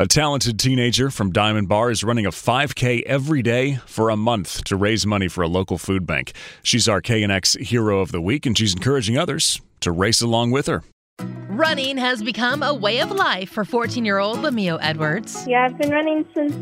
[0.00, 4.64] A talented teenager from Diamond Bar is running a 5K every day for a month
[4.64, 6.32] to raise money for a local food bank.
[6.62, 10.68] She's our KNX Hero of the Week, and she's encouraging others to race along with
[10.68, 10.84] her.
[11.50, 15.46] Running has become a way of life for 14 year old L'Mio Edwards.
[15.46, 16.54] Yeah, I've been running since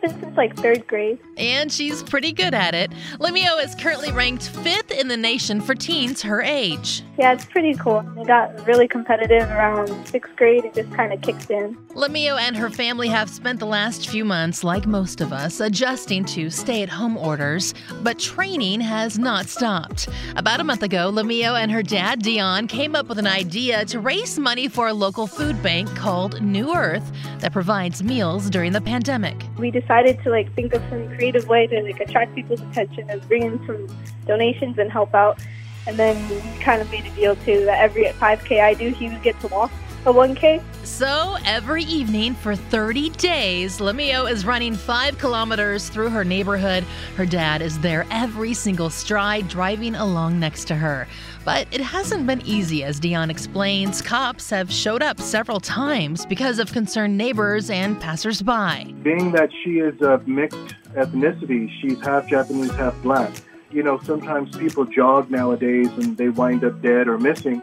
[0.00, 1.18] since like third grade.
[1.36, 2.92] And she's pretty good at it.
[3.18, 7.02] L'Mio is currently ranked fifth in the nation for teens her age.
[7.18, 8.04] Yeah, it's pretty cool.
[8.18, 10.64] It got really competitive around sixth grade.
[10.64, 11.76] It just kind of kicked in.
[11.94, 16.24] L'Mio and her family have spent the last few months, like most of us, adjusting
[16.24, 20.08] to stay at home orders, but training has not stopped.
[20.36, 24.00] About a month ago, L'Mio and her dad, Deon, came up with an idea to
[24.00, 28.80] raise money for a local food bank called New Earth that provides meals during the
[28.80, 29.36] pandemic.
[29.58, 33.26] We decided to like think of some creative way to like attract people's attention and
[33.28, 33.86] bring in some
[34.26, 35.38] donations and help out.
[35.86, 36.16] And then
[36.60, 39.48] kind of made a deal too that every 5K I do, he would get to
[39.48, 39.72] walk
[40.04, 40.60] a 1K.
[40.84, 46.84] So every evening for 30 days, L'Mio is running five kilometers through her neighborhood.
[47.16, 51.06] Her dad is there every single stride, driving along next to her.
[51.44, 54.02] But it hasn't been easy, as Deon explains.
[54.02, 58.92] Cops have showed up several times because of concerned neighbors and passersby.
[59.02, 63.32] being that she is of mixed ethnicity, she's half Japanese, half black.
[63.70, 67.62] You know, sometimes people jog nowadays and they wind up dead or missing.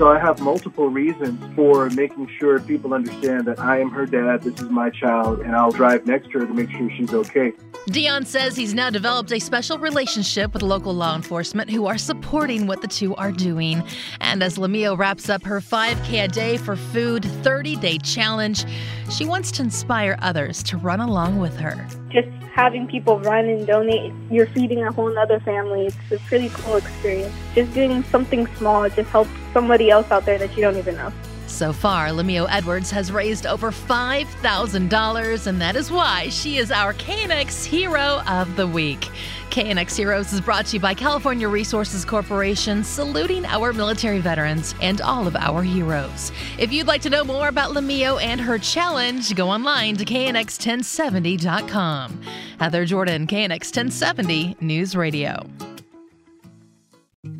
[0.00, 4.40] So I have multiple reasons for making sure people understand that I am her dad,
[4.40, 7.52] this is my child, and I'll drive next to her to make sure she's okay.
[7.88, 12.66] Deon says he's now developed a special relationship with local law enforcement who are supporting
[12.66, 13.82] what the two are doing.
[14.20, 18.66] And as L'Mio wraps up her 5K a day for food 30 day challenge,
[19.10, 21.88] she wants to inspire others to run along with her.
[22.10, 25.86] Just having people run and donate, you're feeding a whole other family.
[25.86, 27.34] It's a pretty cool experience.
[27.54, 31.10] Just doing something small just helps somebody else out there that you don't even know.
[31.50, 36.94] So far, L'Mio Edwards has raised over $5,000, and that is why she is our
[36.94, 39.10] KNX Hero of the Week.
[39.50, 45.00] KNX Heroes is brought to you by California Resources Corporation, saluting our military veterans and
[45.00, 46.30] all of our heroes.
[46.56, 52.22] If you'd like to know more about L'Mio and her challenge, go online to knx1070.com.
[52.58, 55.44] Heather Jordan, KNX 1070 News Radio.